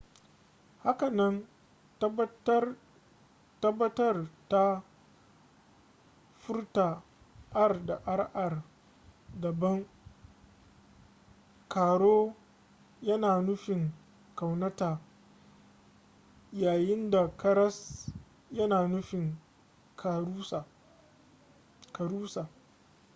hakanan 0.83 1.35
tabbatar 3.61 4.25
da 4.49 4.65
furta 6.41 6.87
r 7.71 7.73
da 7.87 7.95
rr 8.19 8.55
daban 9.41 9.77
caro 11.73 12.35
yana 13.01 13.41
nufin 13.41 13.93
ƙaunata 14.35 14.99
yayin 16.51 17.09
da 17.11 17.37
karas 17.37 18.05
yana 18.51 18.87
nufin 18.87 19.37
karusa 21.95 22.49